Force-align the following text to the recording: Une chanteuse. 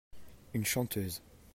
Une 0.55 0.65
chanteuse. 0.65 1.21